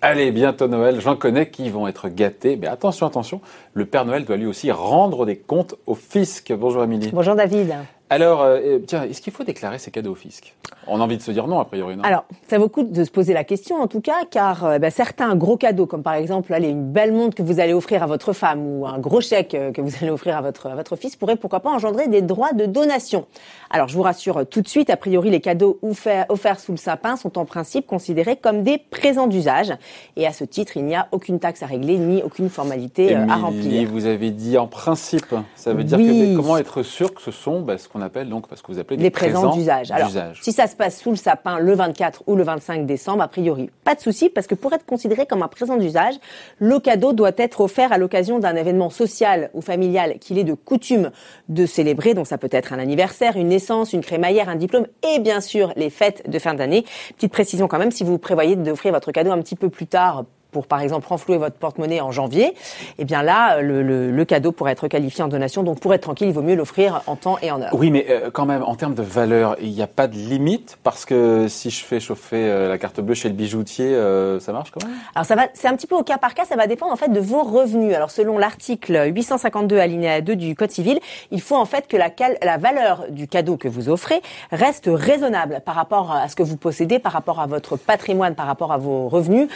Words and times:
Allez, 0.00 0.30
bientôt 0.30 0.68
Noël, 0.68 1.00
j'en 1.00 1.16
connais 1.16 1.50
qui 1.50 1.70
vont 1.70 1.88
être 1.88 2.08
gâtés. 2.08 2.56
Mais 2.56 2.68
attention, 2.68 3.06
attention, 3.06 3.40
le 3.74 3.84
Père 3.84 4.04
Noël 4.04 4.24
doit 4.24 4.36
lui 4.36 4.46
aussi 4.46 4.70
rendre 4.70 5.26
des 5.26 5.36
comptes 5.36 5.74
au 5.86 5.94
fisc. 5.94 6.52
Bonjour 6.52 6.82
Amélie. 6.82 7.10
Bonjour 7.12 7.34
David. 7.34 7.74
Alors, 8.10 8.42
euh, 8.42 8.78
tiens, 8.86 9.02
est-ce 9.02 9.20
qu'il 9.20 9.32
faut 9.32 9.44
déclarer 9.44 9.78
ses 9.78 9.90
cadeaux 9.90 10.12
au 10.12 10.14
fisc? 10.14 10.54
On 10.86 11.00
a 11.00 11.04
envie 11.04 11.18
de 11.18 11.22
se 11.22 11.30
dire 11.30 11.46
non, 11.46 11.60
a 11.60 11.66
priori, 11.66 11.96
non 11.96 12.02
Alors, 12.02 12.24
ça 12.48 12.56
vaut 12.56 12.64
le 12.64 12.70
coup 12.70 12.82
de 12.82 13.04
se 13.04 13.10
poser 13.10 13.34
la 13.34 13.44
question, 13.44 13.76
en 13.76 13.86
tout 13.86 14.00
cas, 14.00 14.24
car 14.30 14.64
euh, 14.64 14.78
bah, 14.78 14.90
certains 14.90 15.36
gros 15.36 15.58
cadeaux, 15.58 15.84
comme 15.84 16.02
par 16.02 16.14
exemple 16.14 16.54
allez, 16.54 16.68
une 16.68 16.90
belle 16.90 17.12
montre 17.12 17.36
que 17.36 17.42
vous 17.42 17.60
allez 17.60 17.74
offrir 17.74 18.02
à 18.02 18.06
votre 18.06 18.32
femme 18.32 18.66
ou 18.66 18.86
un 18.86 18.98
gros 18.98 19.20
chèque 19.20 19.54
euh, 19.54 19.72
que 19.72 19.82
vous 19.82 19.92
allez 20.00 20.10
offrir 20.10 20.38
à 20.38 20.40
votre, 20.40 20.68
à 20.68 20.74
votre 20.74 20.96
fils, 20.96 21.16
pourraient 21.16 21.36
pourquoi 21.36 21.60
pas 21.60 21.70
engendrer 21.70 22.08
des 22.08 22.22
droits 22.22 22.52
de 22.54 22.64
donation. 22.64 23.26
Alors, 23.68 23.88
je 23.88 23.94
vous 23.94 24.02
rassure 24.02 24.46
tout 24.46 24.62
de 24.62 24.68
suite, 24.68 24.88
a 24.88 24.96
priori, 24.96 25.28
les 25.28 25.40
cadeaux 25.40 25.78
offerts, 25.82 26.24
offerts 26.30 26.60
sous 26.60 26.72
le 26.72 26.78
sapin 26.78 27.16
sont 27.16 27.36
en 27.36 27.44
principe 27.44 27.86
considérés 27.86 28.36
comme 28.36 28.62
des 28.62 28.78
présents 28.78 29.26
d'usage. 29.26 29.74
Et 30.16 30.26
à 30.26 30.32
ce 30.32 30.44
titre, 30.44 30.78
il 30.78 30.86
n'y 30.86 30.96
a 30.96 31.08
aucune 31.12 31.38
taxe 31.38 31.62
à 31.62 31.66
régler 31.66 31.98
ni 31.98 32.22
aucune 32.22 32.48
formalité 32.48 33.14
à 33.14 33.36
remplir. 33.36 33.90
vous 33.90 34.06
avez 34.06 34.30
dit 34.30 34.56
en 34.56 34.66
principe. 34.66 35.34
Ça 35.54 35.74
veut 35.74 35.84
dire 35.84 35.98
que 35.98 36.36
comment 36.36 36.56
être 36.56 36.82
sûr 36.82 37.12
que 37.12 37.20
ce 37.20 37.30
sont 37.30 37.60
bah, 37.60 37.76
ce 37.76 37.88
qu'on 37.88 37.97
appelle 38.02 38.28
donc, 38.28 38.48
parce 38.48 38.62
que 38.62 38.72
vous 38.72 38.78
appelez 38.78 38.96
des, 38.96 39.10
présents, 39.10 39.54
d'usage. 39.54 39.90
Alors, 39.90 40.10
si 40.40 40.52
ça 40.52 40.66
se 40.66 40.76
passe 40.76 41.00
sous 41.00 41.10
le 41.10 41.16
sapin 41.16 41.58
le 41.58 41.74
24 41.74 42.24
ou 42.26 42.36
le 42.36 42.42
25 42.42 42.86
décembre, 42.86 43.22
a 43.22 43.28
priori, 43.28 43.70
pas 43.84 43.94
de 43.94 44.00
souci, 44.00 44.28
parce 44.28 44.46
que 44.46 44.54
pour 44.54 44.72
être 44.72 44.84
considéré 44.84 45.26
comme 45.26 45.42
un 45.42 45.48
présent 45.48 45.76
d'usage, 45.76 46.14
le 46.58 46.78
cadeau 46.78 47.12
doit 47.12 47.32
être 47.36 47.60
offert 47.60 47.92
à 47.92 47.98
l'occasion 47.98 48.38
d'un 48.38 48.56
événement 48.56 48.90
social 48.90 49.50
ou 49.54 49.60
familial 49.60 50.18
qu'il 50.18 50.38
est 50.38 50.44
de 50.44 50.54
coutume 50.54 51.10
de 51.48 51.66
célébrer. 51.66 52.14
Donc, 52.14 52.26
ça 52.26 52.38
peut 52.38 52.48
être 52.50 52.72
un 52.72 52.78
anniversaire, 52.78 53.36
une 53.36 53.48
naissance, 53.48 53.92
une 53.92 54.02
crémaillère, 54.02 54.48
un 54.48 54.56
diplôme 54.56 54.86
et 55.14 55.18
bien 55.18 55.40
sûr 55.40 55.72
les 55.76 55.90
fêtes 55.90 56.28
de 56.28 56.38
fin 56.38 56.54
d'année. 56.54 56.84
Petite 57.16 57.32
précision 57.32 57.68
quand 57.68 57.78
même, 57.78 57.90
si 57.90 58.04
vous 58.04 58.18
prévoyez 58.18 58.56
d'offrir 58.56 58.92
votre 58.92 59.12
cadeau 59.12 59.32
un 59.32 59.40
petit 59.40 59.56
peu 59.56 59.68
plus 59.68 59.86
tard, 59.86 60.24
pour 60.50 60.66
par 60.66 60.80
exemple 60.80 61.06
renflouer 61.06 61.36
votre 61.36 61.56
porte-monnaie 61.56 62.00
en 62.00 62.10
janvier, 62.10 62.54
eh 62.98 63.04
bien 63.04 63.22
là, 63.22 63.60
le, 63.60 63.82
le, 63.82 64.24
cadeau 64.24 64.52
pourrait 64.52 64.72
être 64.72 64.88
qualifié 64.88 65.24
en 65.24 65.28
donation. 65.28 65.62
Donc 65.62 65.80
pour 65.80 65.94
être 65.94 66.02
tranquille, 66.02 66.28
il 66.28 66.34
vaut 66.34 66.42
mieux 66.42 66.54
l'offrir 66.54 67.02
en 67.06 67.16
temps 67.16 67.38
et 67.42 67.50
en 67.50 67.60
heure. 67.60 67.70
Oui, 67.72 67.90
mais 67.90 68.06
euh, 68.08 68.30
quand 68.30 68.46
même, 68.46 68.62
en 68.62 68.74
termes 68.74 68.94
de 68.94 69.02
valeur, 69.02 69.56
il 69.60 69.70
n'y 69.70 69.82
a 69.82 69.86
pas 69.86 70.06
de 70.06 70.14
limite? 70.14 70.78
Parce 70.82 71.04
que 71.04 71.46
si 71.48 71.70
je 71.70 71.84
fais 71.84 72.00
chauffer 72.00 72.36
euh, 72.36 72.68
la 72.68 72.78
carte 72.78 73.00
bleue 73.00 73.14
chez 73.14 73.28
le 73.28 73.34
bijoutier, 73.34 73.86
euh, 73.86 74.40
ça 74.40 74.52
marche 74.52 74.70
quand 74.70 74.84
même? 74.84 74.96
Alors 75.14 75.26
ça 75.26 75.34
va, 75.34 75.48
c'est 75.54 75.68
un 75.68 75.76
petit 75.76 75.86
peu 75.86 75.96
au 75.96 76.02
cas 76.02 76.18
par 76.18 76.34
cas, 76.34 76.44
ça 76.44 76.56
va 76.56 76.66
dépendre 76.66 76.92
en 76.92 76.96
fait 76.96 77.08
de 77.08 77.20
vos 77.20 77.42
revenus. 77.42 77.94
Alors 77.94 78.10
selon 78.10 78.38
l'article 78.38 79.10
852 79.14 79.78
alinéa 79.78 80.20
2 80.20 80.36
du 80.36 80.54
Code 80.54 80.70
civil, 80.70 80.98
il 81.30 81.40
faut 81.40 81.56
en 81.56 81.64
fait 81.64 81.86
que 81.86 81.96
la, 81.96 82.10
la 82.42 82.56
valeur 82.56 83.06
du 83.10 83.28
cadeau 83.28 83.56
que 83.56 83.68
vous 83.68 83.88
offrez 83.88 84.20
reste 84.50 84.88
raisonnable 84.92 85.60
par 85.64 85.74
rapport 85.74 86.12
à 86.12 86.28
ce 86.28 86.36
que 86.36 86.42
vous 86.42 86.56
possédez, 86.56 86.98
par 86.98 87.12
rapport 87.12 87.40
à 87.40 87.46
votre 87.46 87.76
patrimoine, 87.76 88.34
par 88.34 88.46
rapport 88.46 88.72
à 88.72 88.78
vos 88.78 89.08
revenus. 89.08 89.48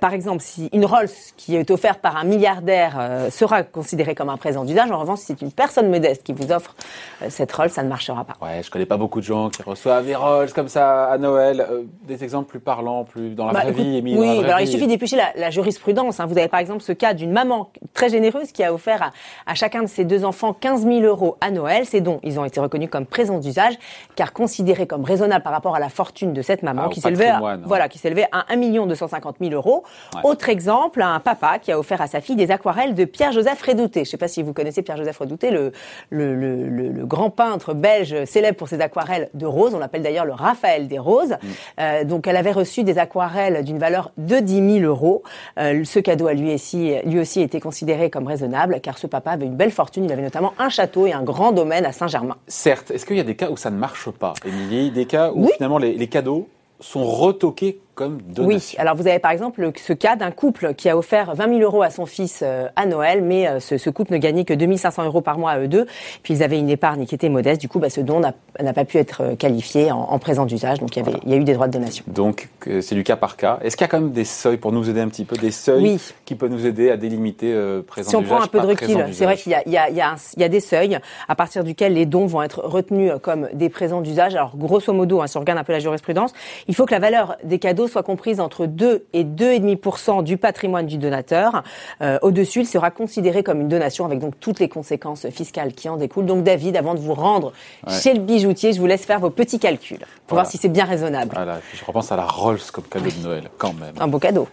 par 0.00 0.12
exemple, 0.12 0.37
si 0.40 0.68
une 0.72 0.84
Rolls 0.84 1.08
qui 1.36 1.56
est 1.56 1.70
offerte 1.70 2.00
par 2.00 2.16
un 2.16 2.24
milliardaire 2.24 2.96
euh, 2.98 3.30
sera 3.30 3.62
considérée 3.62 4.14
comme 4.14 4.28
un 4.28 4.36
présent 4.36 4.64
d'usage, 4.64 4.90
en 4.90 4.98
revanche, 4.98 5.20
si 5.20 5.26
c'est 5.26 5.42
une 5.42 5.52
personne 5.52 5.90
modeste 5.90 6.22
qui 6.24 6.32
vous 6.32 6.52
offre 6.52 6.74
euh, 7.22 7.26
cette 7.28 7.52
Rolls, 7.52 7.70
ça 7.70 7.82
ne 7.82 7.88
marchera 7.88 8.24
pas. 8.24 8.34
Ouais, 8.44 8.62
je 8.62 8.70
connais 8.70 8.86
pas 8.86 8.96
beaucoup 8.96 9.20
de 9.20 9.24
gens 9.24 9.50
qui 9.50 9.62
reçoivent 9.62 10.04
des 10.04 10.14
Rolls 10.14 10.52
comme 10.52 10.68
ça 10.68 11.06
à 11.06 11.18
Noël. 11.18 11.66
Euh, 11.68 11.82
des 12.02 12.24
exemples 12.24 12.48
plus 12.48 12.60
parlants, 12.60 13.04
plus 13.04 13.34
dans 13.34 13.46
la 13.46 13.52
bah, 13.52 13.60
vraie 13.62 13.72
vie, 13.72 14.02
Oui, 14.04 14.40
bah, 14.40 14.46
alors 14.46 14.60
il 14.60 14.68
suffit 14.68 14.86
d'éplucher 14.86 15.16
la, 15.16 15.32
la, 15.36 15.50
jurisprudence. 15.50 16.20
Hein. 16.20 16.26
Vous 16.26 16.38
avez 16.38 16.48
par 16.48 16.60
exemple 16.60 16.82
ce 16.82 16.92
cas 16.92 17.14
d'une 17.14 17.32
maman 17.32 17.70
très 17.94 18.08
généreuse 18.08 18.52
qui 18.52 18.64
a 18.64 18.72
offert 18.72 19.02
à, 19.02 19.10
à, 19.46 19.54
chacun 19.54 19.82
de 19.82 19.88
ses 19.88 20.04
deux 20.04 20.24
enfants 20.24 20.52
15 20.52 20.84
000 20.84 21.00
euros 21.00 21.36
à 21.40 21.50
Noël. 21.50 21.84
Ces 21.86 22.00
dons, 22.00 22.20
ils 22.22 22.38
ont 22.38 22.44
été 22.44 22.60
reconnus 22.60 22.88
comme 22.90 23.06
présents 23.06 23.38
d'usage, 23.38 23.74
car 24.16 24.32
considérés 24.32 24.86
comme 24.86 25.04
raisonnables 25.04 25.42
par 25.42 25.52
rapport 25.52 25.74
à 25.74 25.80
la 25.80 25.88
fortune 25.88 26.32
de 26.32 26.42
cette 26.42 26.62
maman, 26.62 26.84
ah, 26.86 26.88
qui 26.88 27.00
s'élevait 27.00 27.28
à, 27.28 27.58
voilà, 27.64 27.88
qui 27.88 27.98
s'élevait 27.98 28.28
à 28.32 28.46
1 28.52 28.86
250 28.86 29.36
000 29.40 29.52
euros. 29.52 29.84
Autre 30.28 30.50
exemple, 30.50 31.00
un 31.00 31.20
papa 31.20 31.58
qui 31.58 31.72
a 31.72 31.78
offert 31.78 32.02
à 32.02 32.06
sa 32.06 32.20
fille 32.20 32.36
des 32.36 32.50
aquarelles 32.50 32.94
de 32.94 33.06
Pierre-Joseph 33.06 33.62
Redouté. 33.62 34.00
Je 34.00 34.08
ne 34.08 34.10
sais 34.10 34.16
pas 34.18 34.28
si 34.28 34.42
vous 34.42 34.52
connaissez 34.52 34.82
Pierre-Joseph 34.82 35.16
Redouté, 35.16 35.50
le, 35.50 35.72
le, 36.10 36.34
le, 36.34 36.68
le, 36.68 37.06
grand 37.06 37.30
peintre 37.30 37.72
belge 37.72 38.26
célèbre 38.26 38.58
pour 38.58 38.68
ses 38.68 38.82
aquarelles 38.82 39.30
de 39.32 39.46
roses. 39.46 39.74
On 39.74 39.78
l'appelle 39.78 40.02
d'ailleurs 40.02 40.26
le 40.26 40.34
Raphaël 40.34 40.86
des 40.86 40.98
roses. 40.98 41.30
Mm. 41.30 41.46
Euh, 41.80 42.04
donc 42.04 42.26
elle 42.26 42.36
avait 42.36 42.52
reçu 42.52 42.84
des 42.84 42.98
aquarelles 42.98 43.64
d'une 43.64 43.78
valeur 43.78 44.10
de 44.18 44.36
10 44.36 44.80
000 44.80 44.84
euros. 44.84 45.22
Euh, 45.58 45.82
ce 45.84 45.98
cadeau 45.98 46.26
a 46.26 46.34
lui 46.34 46.52
aussi, 46.52 46.92
lui 47.06 47.20
aussi 47.20 47.40
été 47.40 47.58
considéré 47.58 48.10
comme 48.10 48.26
raisonnable 48.26 48.80
car 48.82 48.98
ce 48.98 49.06
papa 49.06 49.30
avait 49.30 49.46
une 49.46 49.56
belle 49.56 49.72
fortune. 49.72 50.04
Il 50.04 50.12
avait 50.12 50.20
notamment 50.20 50.52
un 50.58 50.68
château 50.68 51.06
et 51.06 51.14
un 51.14 51.22
grand 51.22 51.52
domaine 51.52 51.86
à 51.86 51.92
Saint-Germain. 51.92 52.36
Certes. 52.48 52.90
Est-ce 52.90 53.06
qu'il 53.06 53.16
y 53.16 53.20
a 53.20 53.24
des 53.24 53.36
cas 53.36 53.48
où 53.48 53.56
ça 53.56 53.70
ne 53.70 53.78
marche 53.78 54.10
pas, 54.10 54.34
Émilie? 54.44 54.90
Des 54.90 55.06
cas 55.06 55.32
où 55.34 55.48
finalement 55.48 55.78
les, 55.78 55.94
les 55.94 56.06
cadeaux 56.08 56.48
sont 56.80 57.04
retoqués 57.04 57.80
comme 57.98 58.22
donation. 58.22 58.76
Oui, 58.76 58.76
alors 58.78 58.94
vous 58.94 59.08
avez 59.08 59.18
par 59.18 59.32
exemple 59.32 59.72
ce 59.74 59.92
cas 59.92 60.14
d'un 60.14 60.30
couple 60.30 60.74
qui 60.74 60.88
a 60.88 60.96
offert 60.96 61.34
20 61.34 61.48
000 61.48 61.60
euros 61.62 61.82
à 61.82 61.90
son 61.90 62.06
fils 62.06 62.42
euh, 62.44 62.68
à 62.76 62.86
Noël, 62.86 63.22
mais 63.22 63.48
euh, 63.48 63.58
ce, 63.58 63.90
couple 63.90 64.12
ne 64.12 64.18
gagnait 64.18 64.44
que 64.44 64.54
2 64.54 64.76
500 64.76 65.04
euros 65.04 65.20
par 65.20 65.36
mois 65.36 65.50
à 65.50 65.58
eux 65.58 65.66
deux. 65.66 65.86
Puis 66.22 66.34
ils 66.34 66.42
avaient 66.44 66.60
une 66.60 66.68
épargne 66.68 67.06
qui 67.06 67.16
était 67.16 67.28
modeste. 67.28 67.60
Du 67.60 67.68
coup, 67.68 67.80
bah, 67.80 67.90
ce 67.90 68.00
don 68.00 68.20
n'a 68.20 68.72
pas 68.72 68.84
pu 68.84 68.98
être 68.98 69.22
euh, 69.22 69.34
qualifié 69.34 69.90
en, 69.90 70.16
présent 70.20 70.46
d'usage. 70.46 70.78
Donc 70.78 70.94
il 70.94 71.00
y, 71.04 71.08
avait, 71.08 71.18
il 71.24 71.32
y 71.32 71.34
a 71.34 71.38
eu 71.38 71.44
des 71.44 71.54
droits 71.54 71.66
de 71.66 71.72
donation. 71.72 72.04
Donc 72.06 72.48
c'est 72.80 72.94
du 72.94 73.02
cas 73.02 73.16
par 73.16 73.36
cas. 73.36 73.58
Est-ce 73.62 73.76
qu'il 73.76 73.84
y 73.84 73.88
a 73.88 73.88
quand 73.88 74.00
même 74.00 74.12
des 74.12 74.24
seuils 74.24 74.58
pour 74.58 74.70
nous 74.70 74.88
aider 74.88 75.00
un 75.00 75.08
petit 75.08 75.24
peu, 75.24 75.36
des 75.36 75.50
seuils 75.50 75.98
qui 76.24 76.36
peuvent 76.36 76.50
nous 76.50 76.66
aider 76.66 76.90
à 76.90 76.96
délimiter 76.96 77.52
euh, 77.52 77.82
présent 77.82 78.20
d'usage 78.20 78.26
Si 78.26 78.32
on 78.32 78.36
prend 78.36 78.44
un 78.44 78.46
peu 78.46 78.60
de 78.60 78.66
recul, 78.66 79.12
c'est 79.12 79.24
vrai 79.24 79.36
qu'il 79.36 79.52
y, 79.66 79.70
y, 79.70 79.72
y, 79.72 80.44
a 80.44 80.48
des 80.48 80.60
seuils 80.60 80.98
à 81.26 81.34
partir 81.34 81.64
duquel 81.64 81.94
les 81.94 82.06
dons 82.06 82.26
vont 82.26 82.42
être 82.42 82.60
retenus 82.64 83.12
comme 83.22 83.48
des 83.54 83.68
présents 83.68 84.02
d'usage. 84.02 84.36
Alors 84.36 84.56
grosso 84.56 84.92
modo, 84.92 85.20
hein, 85.20 85.26
si 85.26 85.36
on 85.36 85.40
regarde 85.40 85.58
un 85.58 85.64
peu 85.64 85.72
la 85.72 85.80
jurisprudence, 85.80 86.32
il 86.68 86.76
faut 86.76 86.86
que 86.86 86.92
la 86.92 87.00
valeur 87.00 87.36
des 87.42 87.58
cadeaux 87.58 87.87
soit 87.88 88.02
comprise 88.02 88.40
entre 88.40 88.66
2 88.66 89.06
et 89.12 89.24
2,5% 89.24 90.22
du 90.22 90.36
patrimoine 90.36 90.86
du 90.86 90.98
donateur. 90.98 91.62
Euh, 92.02 92.18
au-dessus, 92.22 92.60
il 92.60 92.66
sera 92.66 92.90
considéré 92.90 93.42
comme 93.42 93.60
une 93.60 93.68
donation 93.68 94.04
avec 94.04 94.18
donc 94.18 94.34
toutes 94.40 94.60
les 94.60 94.68
conséquences 94.68 95.28
fiscales 95.30 95.72
qui 95.72 95.88
en 95.88 95.96
découlent. 95.96 96.26
Donc 96.26 96.44
David, 96.44 96.76
avant 96.76 96.94
de 96.94 97.00
vous 97.00 97.14
rendre 97.14 97.52
chez 97.88 98.14
le 98.14 98.20
bijoutier, 98.20 98.72
je 98.72 98.80
vous 98.80 98.86
laisse 98.86 99.04
faire 99.04 99.20
vos 99.20 99.30
petits 99.30 99.58
calculs 99.58 100.04
pour 100.26 100.36
voir 100.36 100.46
si 100.46 100.58
c'est 100.58 100.68
bien 100.68 100.84
raisonnable. 100.84 101.32
Voilà, 101.34 101.60
je 101.74 101.84
repense 101.84 102.12
à 102.12 102.16
la 102.16 102.24
Rolls 102.24 102.60
comme 102.72 102.84
cadeau 102.84 103.10
de 103.10 103.22
Noël, 103.22 103.50
quand 103.58 103.72
même. 103.72 103.94
Un 103.98 104.08
beau 104.08 104.18
cadeau. 104.18 104.48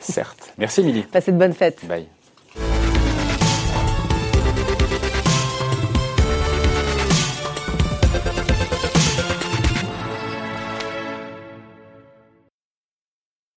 Certes. 0.00 0.52
Merci 0.58 0.80
Émilie. 0.80 1.02
Passez 1.02 1.32
de 1.32 1.38
bonnes 1.38 1.54
fêtes. 1.54 1.84
Bye. 1.86 2.06